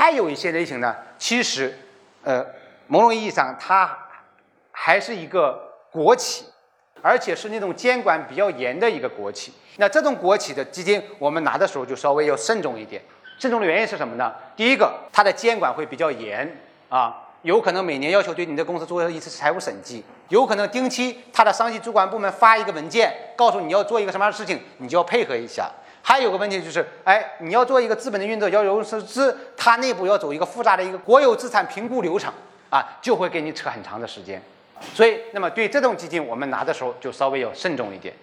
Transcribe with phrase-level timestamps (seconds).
[0.00, 1.78] 还有一些类型呢，其实，
[2.24, 2.42] 呃，
[2.86, 3.94] 某种意义上它
[4.72, 6.46] 还是一个国企，
[7.02, 9.52] 而且是那种监管比较严的一个国企。
[9.76, 13.02] 那这种国企的基金，我们拿的时候就稍微要慎重一点。
[13.38, 14.32] 慎重的原因是什么呢？
[14.56, 16.50] 第一个，它的监管会比较严
[16.88, 25.70] 啊，有可能每年要求对你的公司做一次财务审计，有可能定期它的上级主管部门发一个文件，告诉你要做一个什么样的事情，你就要配合一下。
[26.02, 32.32] 还有个问题就是，哎，你要做一个资本的运作，要融资，它内部要走一个复杂的一个国有资产评估流程
[32.70, 34.42] 啊，就会给你扯很长的时间。
[34.94, 38.14] 所以，那么对这种基金，我们拿的时候就稍微要慎重一点。